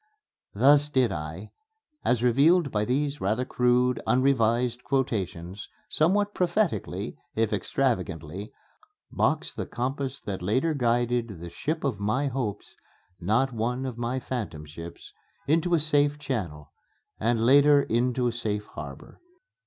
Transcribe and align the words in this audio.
Thus 0.55 0.89
did 0.89 1.11
I, 1.11 1.51
as 2.03 2.23
revealed 2.23 2.71
by 2.71 2.85
these 2.85 3.21
rather 3.21 3.45
crude, 3.45 4.01
unrevised 4.07 4.83
quotations, 4.83 5.69
somewhat 5.89 6.33
prophetically, 6.33 7.19
if 7.35 7.53
extravagantly, 7.53 8.51
box 9.11 9.53
the 9.53 9.67
compass 9.67 10.19
that 10.21 10.41
later 10.41 10.73
guided 10.73 11.39
the 11.39 11.51
ship 11.51 11.83
of 11.83 11.99
my 11.99 12.29
hopes 12.29 12.73
(not 13.19 13.53
one 13.53 13.85
of 13.85 13.99
my 13.99 14.19
phantom 14.19 14.65
ships) 14.65 15.13
into 15.45 15.75
a 15.75 15.79
safe 15.79 16.17
channel, 16.17 16.71
and 17.19 17.39
later 17.39 17.83
into 17.83 18.25
a 18.25 18.31
safe 18.31 18.65
harbor. 18.65 19.21